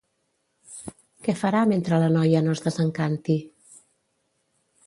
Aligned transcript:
Què 1.27 1.35
farà 1.43 1.61
mentre 1.73 2.01
la 2.05 2.09
noia 2.15 2.43
no 2.47 2.57
es 2.57 2.65
desencanti? 2.69 3.37